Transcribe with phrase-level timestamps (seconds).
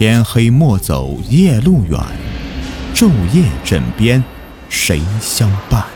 [0.00, 2.00] 天黑莫走夜路远，
[2.94, 4.24] 昼夜枕边
[4.70, 5.86] 谁相伴？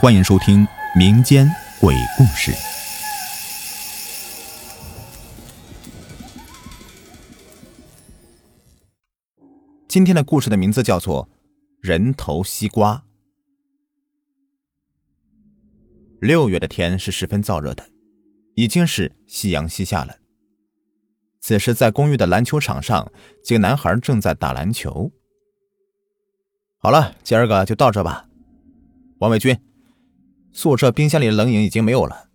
[0.00, 0.66] 欢迎收听
[0.98, 1.48] 民间
[1.80, 2.50] 鬼故事。
[9.86, 11.26] 今天的故事的名字叫做
[11.80, 12.96] 《人头西瓜》。
[16.18, 17.88] 六月的天是十分燥热的，
[18.56, 20.16] 已经是夕阳西下了。
[21.40, 23.10] 此时，在公寓的篮球场上，
[23.42, 25.10] 几个男孩正在打篮球。
[26.78, 28.28] 好了，今儿个就到这吧。
[29.18, 29.58] 王伟军，
[30.52, 32.28] 宿舍冰箱里的冷饮已经没有了。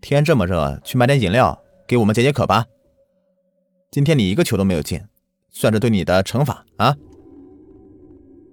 [0.00, 2.66] 天这么热，去买点饮料给我们解解渴吧。
[3.90, 5.00] 今天你一个球都没有进，
[5.50, 6.96] 算是对你的惩罚啊。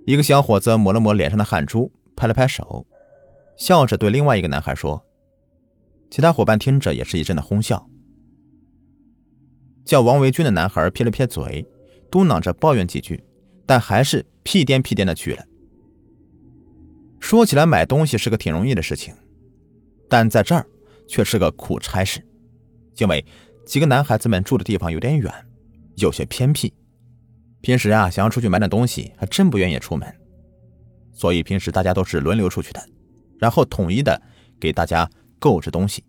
[0.06, 2.86] 一个小伙子抹了抹脸上的汗珠，拍了拍手，
[3.58, 5.04] 笑着对另外一个男孩说。
[6.10, 7.88] 其他伙伴听着也是一阵的哄笑。
[9.86, 11.66] 叫王维军的男孩撇了撇嘴，
[12.10, 13.24] 嘟囔着抱怨几句，
[13.66, 15.46] 但还是屁颠屁颠的去了。
[17.20, 19.16] 说起来买东西是个挺容易的事情，
[20.10, 20.66] 但在这儿
[21.08, 22.26] 却是个苦差事，
[22.98, 23.26] 因为
[23.66, 25.32] 几个男孩子们住的地方有点远，
[25.96, 26.74] 有些偏僻。
[27.62, 30.14] 平时啊，想要出去买点东西，还真不愿意出门，
[31.14, 32.86] 所以平时大家都是轮流出去的，
[33.40, 34.22] 然后统一的
[34.60, 36.04] 给大家购置东西。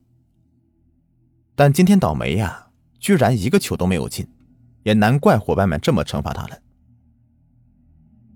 [1.55, 2.67] 但今天倒霉呀！
[3.05, 4.27] 居然一个球都没有进，
[4.83, 6.58] 也难怪伙伴们这么惩罚他了。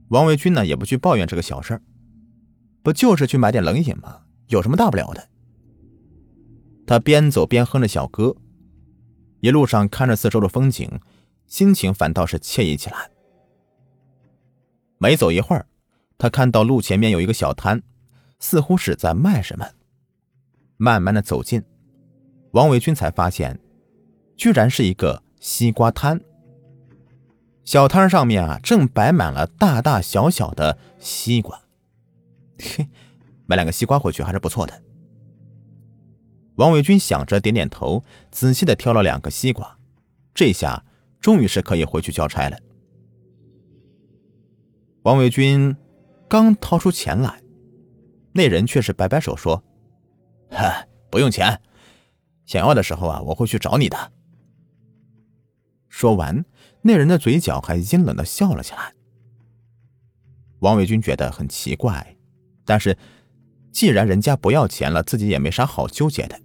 [0.09, 1.83] 王维军呢也不去抱怨这个小事儿，
[2.83, 4.25] 不就是去买点冷饮吗？
[4.49, 5.27] 有什么大不了的？
[6.87, 8.37] 他边走边哼着小歌，
[9.41, 11.01] 一路上看着四周的风景，
[11.47, 13.11] 心情反倒是惬意起来。
[14.99, 15.67] 没走一会儿，
[16.19, 17.83] 他看到路前面有一个小摊，
[18.39, 19.67] 似乎是在卖什么。
[20.77, 21.65] 慢慢的走近，
[22.51, 23.59] 王维军才发现。
[24.39, 26.21] 居然是一个西瓜摊，
[27.65, 31.61] 小摊上面啊，正摆满了大大小小的西瓜。
[32.61, 32.89] 嘿，
[33.47, 34.81] 买两个西瓜回去还是不错的。
[36.55, 39.77] 王伟军想着，点点头，仔细的挑了两个西瓜，
[40.33, 40.85] 这下
[41.21, 42.57] 终于是可以回去交差了。
[45.03, 45.77] 王伟军
[46.29, 47.43] 刚掏出钱来，
[48.33, 49.65] 那人却是摆摆手说
[50.51, 51.61] ：“哈，不用钱，
[52.47, 53.97] 想要的时候啊，我会去找你的。”
[55.99, 56.45] 说完，
[56.83, 58.95] 那人的嘴角还阴冷的笑了起来。
[60.61, 62.17] 王伟军觉得很奇怪，
[62.65, 62.97] 但是
[63.73, 66.41] 既然人家不要钱了，自己也没啥好纠结的。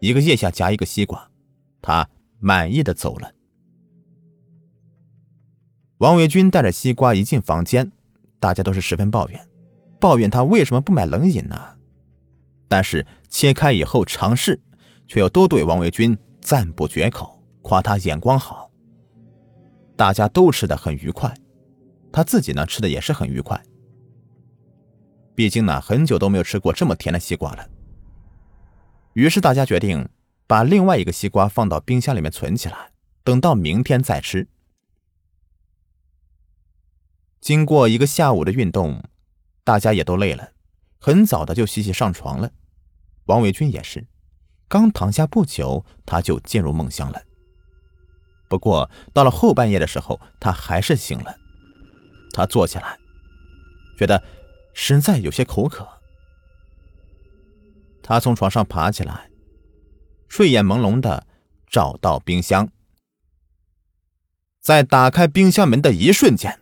[0.00, 1.30] 一个腋下夹一个西瓜，
[1.82, 2.08] 他
[2.38, 3.32] 满意的走了。
[5.98, 7.92] 王伟军带着西瓜一进房间，
[8.40, 9.46] 大家都是十分抱怨，
[10.00, 11.76] 抱怨他为什么不买冷饮呢？
[12.66, 14.58] 但是切开以后尝试，
[15.06, 17.33] 却又都对王伟军赞不绝口。
[17.64, 18.70] 夸他眼光好，
[19.96, 21.34] 大家都吃的很愉快，
[22.12, 23.58] 他自己呢吃的也是很愉快。
[25.34, 27.66] 毕竟呢很久都没有吃过这么甜的西瓜了。
[29.14, 30.06] 于是大家决定
[30.46, 32.92] 把另外一个西瓜放到冰箱里面存起来，
[33.24, 34.46] 等到明天再吃。
[37.40, 39.02] 经过一个下午的运动，
[39.64, 40.50] 大家也都累了，
[41.00, 42.50] 很早的就洗洗上床了。
[43.24, 44.06] 王伟军也是，
[44.68, 47.22] 刚躺下不久，他就进入梦乡了。
[48.54, 51.36] 不过到了后半夜的时候，他还是醒了。
[52.32, 52.96] 他坐起来，
[53.98, 54.22] 觉得
[54.74, 55.84] 实在有些口渴。
[58.00, 59.28] 他从床上爬起来，
[60.28, 61.26] 睡眼朦胧的
[61.68, 62.68] 找到冰箱。
[64.60, 66.60] 在打开冰箱门的一瞬间，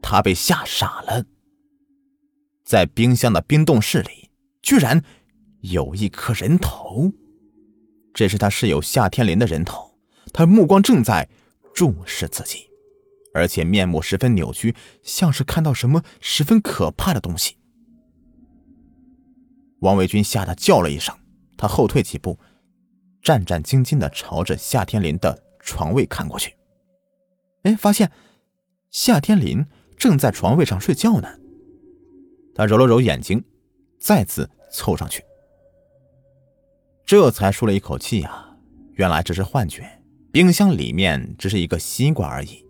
[0.00, 1.26] 他被吓傻了。
[2.64, 4.30] 在冰箱的冰冻室里，
[4.62, 5.04] 居然
[5.60, 7.12] 有一颗人头，
[8.14, 9.95] 这是他室友夏天林的人头。
[10.32, 11.28] 他目光正在
[11.74, 12.68] 注视自己，
[13.32, 17.56] 而且面目十分扭曲，像是看到什么十分可怕的东西。
[19.80, 21.14] 王维军吓得叫了一声，
[21.56, 22.38] 他后退几步，
[23.22, 26.54] 战战兢兢的朝着夏天林的床位看过去。
[27.62, 28.10] 哎，发现
[28.90, 29.64] 夏天林
[29.96, 31.28] 正在床位上睡觉呢。
[32.54, 33.44] 他揉了揉眼睛，
[33.98, 35.22] 再次凑上去，
[37.04, 38.56] 这才舒了一口气呀，
[38.94, 39.95] 原来这是幻觉。
[40.36, 42.62] 冰箱里面只是一个西瓜而已。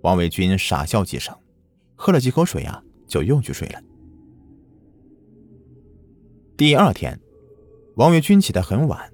[0.00, 1.36] 王维军傻笑几声，
[1.94, 3.78] 喝了几口水啊，就又去睡了。
[6.56, 7.20] 第二天，
[7.96, 9.12] 王维军起得很晚，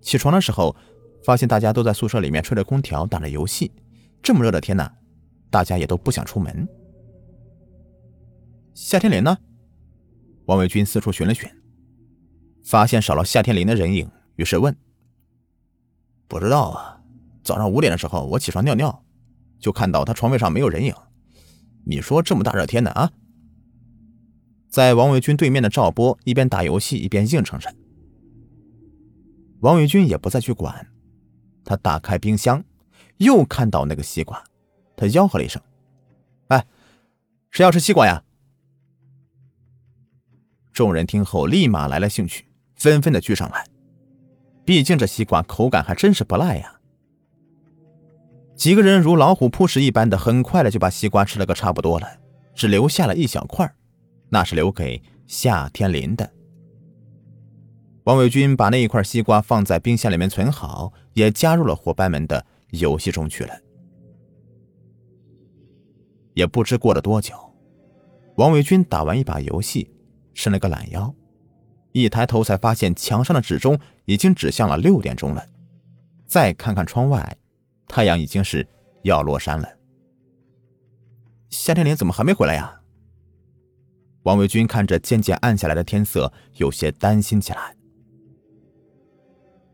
[0.00, 0.74] 起床的时候
[1.22, 3.70] 发现大家都在宿舍里面吹着空调，打着游戏。
[4.20, 4.90] 这么热的天呢，
[5.48, 6.68] 大家也都不想出门。
[8.74, 9.38] 夏天林呢？
[10.46, 11.48] 王维军四处寻了寻，
[12.64, 14.76] 发现少了夏天林的人影，于是问。
[16.30, 17.02] 不知道啊，
[17.42, 19.02] 早上五点的时候，我起床尿尿，
[19.58, 20.94] 就看到他床位上没有人影。
[21.84, 23.10] 你说这么大热天的啊？
[24.68, 27.74] 在王伟军对面的赵波一边打游戏一边应承着。
[29.58, 30.86] 王伟军也不再去管，
[31.64, 32.62] 他打开冰箱，
[33.16, 34.40] 又看到那个西瓜，
[34.96, 35.60] 他吆喝了一声
[36.46, 36.64] ：“哎，
[37.50, 38.22] 谁要吃西瓜呀？”
[40.72, 43.66] 众人听后立马来了兴趣，纷纷的聚上来。
[44.70, 46.78] 毕竟这西瓜口感还真是不赖呀。
[48.54, 52.06] 几个人如老虎扑食一般的，很快的就把西瓜吃了个差不多了，
[52.54, 53.68] 只留下了一小块，
[54.28, 56.32] 那是留给夏天林的。
[58.04, 63.52] 王伟军把那一块西瓜放在冰箱里面存好，也加入了伙伴们的游戏中去了。
[66.34, 67.34] 也不知过了多久，
[68.36, 69.90] 王伟军打完一把游戏，
[70.32, 71.12] 伸了个懒腰，
[71.90, 73.76] 一抬头才发现墙上的指钟
[74.10, 75.46] 已经指向了六点钟了。
[76.26, 77.36] 再看看窗外，
[77.86, 78.66] 太阳已经是
[79.02, 79.68] 要落山了。
[81.48, 82.80] 夏天林怎么还没回来呀？
[84.24, 87.76] 王维军看着渐渐暗下来的天色，有些担心起来。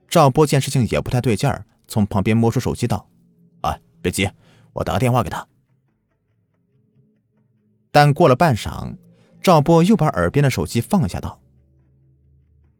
[0.06, 3.08] 赵波见事情也不太对劲儿，从旁边摸出手机道
[3.62, 4.30] ：“啊，别急，
[4.74, 5.48] 我打个电话给他。”
[7.90, 8.98] 但过了半晌，
[9.40, 11.40] 赵波又把耳边的手机放下，道：“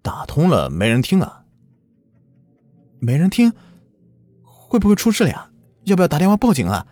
[0.02, 1.44] 打通了，没人听啊。
[3.06, 3.52] 没人听，
[4.42, 5.48] 会不会出事了呀？
[5.84, 6.84] 要不要打电话报警啊？”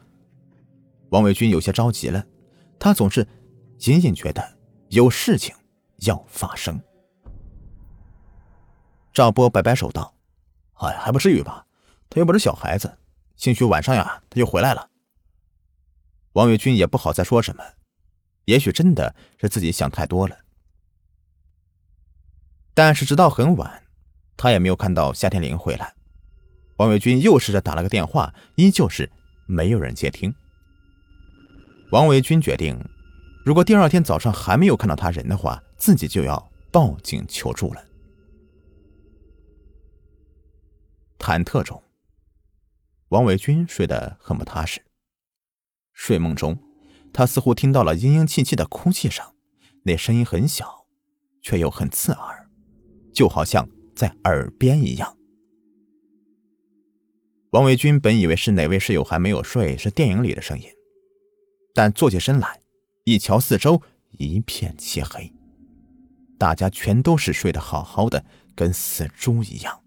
[1.10, 2.24] 王伟军有些着急了，
[2.78, 3.26] 他总是
[3.80, 4.56] 隐隐觉得
[4.90, 5.52] 有事情
[6.02, 6.80] 要发生。
[9.12, 10.14] 赵波摆摆手道。
[10.74, 11.66] 哎，还不至于吧？
[12.08, 12.96] 他又不是小孩子，
[13.34, 14.88] 兴许晚上呀，他就回来了。
[16.34, 17.64] 王伟军也不好再说什么，
[18.44, 20.38] 也许真的是自己想太多了。
[22.72, 23.82] 但是直到很晚，
[24.36, 25.92] 他也没有看到夏天林回来。
[26.76, 29.10] 王伟军又试着打了个电话，依旧是
[29.46, 30.34] 没有人接听。
[31.92, 32.78] 王伟军决定，
[33.44, 37.84] 如果第二天早上还没有看到他人的话，自己就要报警求助了。
[41.18, 41.80] 忐忑中，
[43.10, 44.82] 王伟军睡得很不踏实。
[45.92, 46.58] 睡梦中，
[47.12, 49.24] 他似乎听到了嘤嘤气气的哭泣声，
[49.84, 50.86] 那声音很小，
[51.40, 52.50] 却又很刺耳，
[53.12, 55.16] 就好像在耳边一样。
[57.54, 60.66] 王维军本以为是哪位室友还没有睡，是电影里的声音，
[61.72, 62.58] 但坐起身来，
[63.04, 63.80] 一瞧四周，
[64.18, 65.32] 一片漆黑，
[66.36, 68.24] 大家全都是睡得好好的，
[68.56, 69.83] 跟死猪一样。